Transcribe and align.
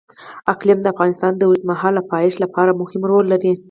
اقلیم 0.53 0.79
د 0.81 0.87
افغانستان 0.93 1.31
د 1.35 1.41
اوږدمهاله 1.47 2.01
پایښت 2.11 2.37
لپاره 2.43 2.77
مهم 2.81 3.01
رول 3.09 3.25
لري. 3.33 3.53